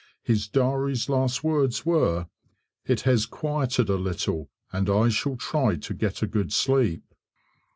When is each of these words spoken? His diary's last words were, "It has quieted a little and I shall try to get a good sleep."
His 0.23 0.47
diary's 0.47 1.09
last 1.09 1.43
words 1.43 1.85
were, 1.85 2.25
"It 2.87 3.01
has 3.01 3.27
quieted 3.27 3.87
a 3.87 3.97
little 3.97 4.49
and 4.71 4.89
I 4.89 5.09
shall 5.09 5.35
try 5.35 5.75
to 5.75 5.93
get 5.93 6.23
a 6.23 6.25
good 6.27 6.51
sleep." 6.51 7.03